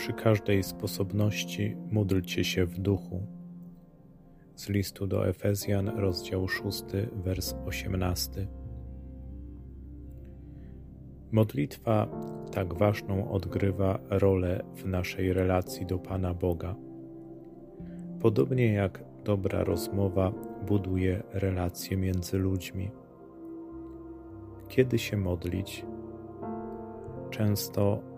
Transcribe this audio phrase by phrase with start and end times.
[0.00, 3.26] Przy każdej sposobności módlcie się w duchu.
[4.54, 8.46] Z listu do Efezjan, rozdział 6, wers 18.
[11.32, 12.08] Modlitwa
[12.52, 16.76] tak ważną odgrywa rolę w naszej relacji do Pana Boga.
[18.20, 20.32] Podobnie jak dobra rozmowa
[20.66, 22.90] buduje relacje między ludźmi.
[24.68, 25.86] Kiedy się modlić?
[27.30, 28.09] Często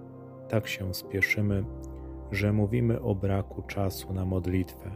[0.48, 1.64] tak się spieszymy,
[2.30, 4.90] że mówimy o braku czasu na modlitwę.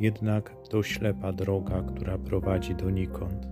[0.00, 3.48] Jednak to ślepa droga, która prowadzi donikąd.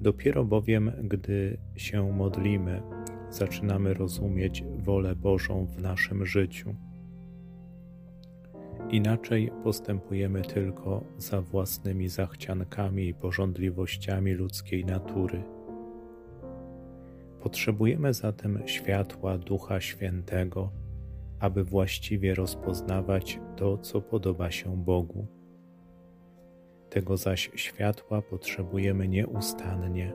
[0.00, 2.82] Dopiero bowiem, gdy się modlimy,
[3.30, 6.74] zaczynamy rozumieć wolę Bożą w naszym życiu.
[8.90, 15.55] Inaczej postępujemy tylko za własnymi zachciankami i porządliwościami ludzkiej natury.
[17.46, 20.70] Potrzebujemy zatem światła Ducha Świętego,
[21.40, 25.26] aby właściwie rozpoznawać to, co podoba się Bogu.
[26.90, 30.12] Tego zaś światła potrzebujemy nieustannie.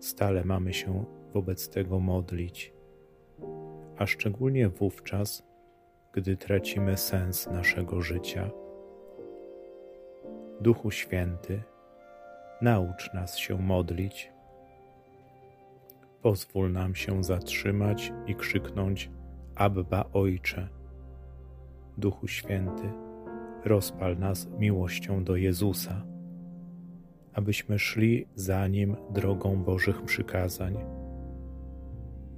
[0.00, 2.72] Stale mamy się wobec tego modlić,
[3.98, 5.42] a szczególnie wówczas,
[6.12, 8.50] gdy tracimy sens naszego życia.
[10.60, 11.62] Duchu Święty,
[12.60, 14.31] naucz nas się modlić.
[16.22, 19.10] Pozwól nam się zatrzymać i krzyknąć:
[19.54, 20.68] Abba Ojcze.
[21.98, 22.92] Duchu Święty,
[23.64, 26.06] rozpal nas miłością do Jezusa,
[27.32, 30.76] abyśmy szli za Nim drogą Bożych przykazań.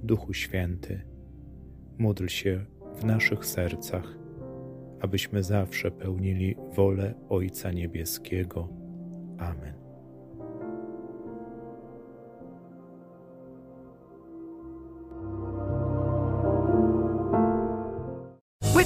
[0.03, 1.01] Duchu Święty,
[1.97, 4.17] módl się w naszych sercach,
[5.01, 8.69] abyśmy zawsze pełnili wolę Ojca Niebieskiego.
[9.37, 9.84] Amen.